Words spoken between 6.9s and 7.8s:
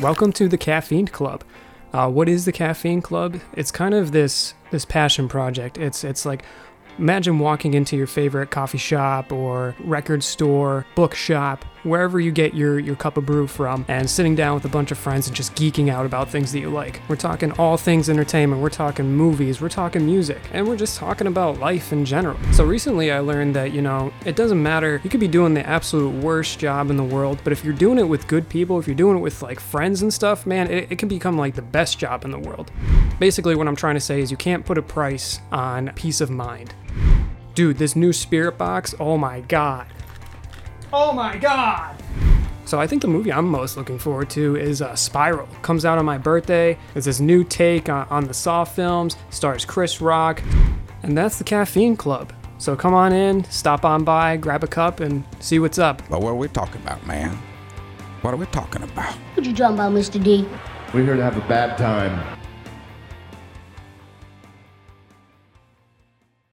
imagine walking